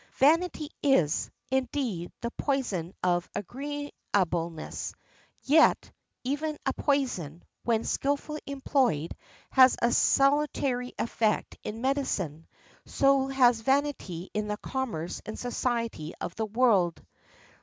Vanity 0.17 0.71
is, 0.81 1.29
indeed, 1.51 2.11
the 2.21 2.31
poison 2.31 2.95
of 3.03 3.29
agreeableness, 3.35 4.95
yet 5.43 5.91
even 6.23 6.57
a 6.65 6.73
poison, 6.73 7.43
when 7.63 7.83
skillfully 7.83 8.41
employed, 8.47 9.15
has 9.51 9.77
a 9.79 9.91
salutary 9.91 10.95
effect 10.97 11.55
in 11.63 11.81
medicine; 11.81 12.47
so 12.83 13.27
has 13.27 13.61
vanity 13.61 14.31
in 14.33 14.47
the 14.47 14.57
commerce 14.57 15.21
and 15.23 15.37
society 15.37 16.15
of 16.19 16.33
the 16.33 16.47
world. 16.47 16.99